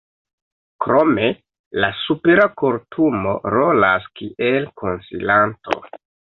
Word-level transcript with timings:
Krome 0.85 1.25
la 1.83 1.89
Supera 2.03 2.47
Kortumo 2.61 3.35
rolas 3.57 4.09
kiel 4.21 4.67
konsilanto. 4.83 5.79